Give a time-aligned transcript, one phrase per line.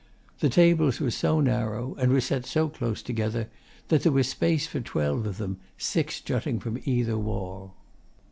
[0.39, 3.49] The tables were so narrow, and were set so close together,
[3.89, 7.75] that there was space for twelve of them, six jutting from either wall.